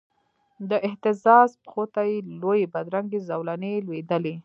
د 0.69 0.71
اهتزاز 0.87 1.49
پښو 1.63 1.83
ته 1.93 2.01
یې 2.09 2.17
لویي 2.41 2.65
بدرنګې 2.73 3.19
زولنې 3.29 3.71
لویدلې 3.85 4.35